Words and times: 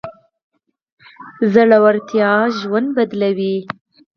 زړورتيا 1.53 2.33
ژوند 2.57 2.87
بدلوي. 2.95 3.55